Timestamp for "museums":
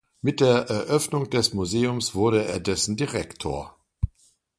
1.53-2.15